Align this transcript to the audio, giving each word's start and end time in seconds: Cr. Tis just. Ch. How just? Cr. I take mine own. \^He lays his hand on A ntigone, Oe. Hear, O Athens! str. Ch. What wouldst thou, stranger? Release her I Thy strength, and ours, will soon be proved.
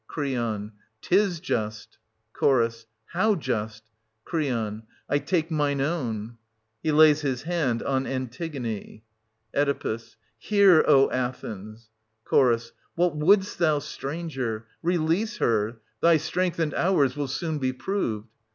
Cr. 0.07 0.23
Tis 1.03 1.39
just. 1.39 1.99
Ch. 2.35 2.83
How 3.13 3.35
just? 3.35 3.83
Cr. 4.23 4.39
I 4.41 5.19
take 5.23 5.51
mine 5.51 5.79
own. 5.79 6.37
\^He 6.83 6.91
lays 6.91 7.21
his 7.21 7.43
hand 7.43 7.83
on 7.83 8.07
A 8.07 8.09
ntigone, 8.17 9.03
Oe. 9.63 9.99
Hear, 10.39 10.83
O 10.87 11.11
Athens! 11.11 11.91
str. 12.25 12.55
Ch. 12.55 12.71
What 12.95 13.15
wouldst 13.15 13.59
thou, 13.59 13.77
stranger? 13.77 14.65
Release 14.81 15.37
her 15.37 15.69
I 15.69 15.73
Thy 16.01 16.17
strength, 16.17 16.57
and 16.57 16.73
ours, 16.73 17.15
will 17.15 17.27
soon 17.27 17.59
be 17.59 17.71
proved. 17.71 18.27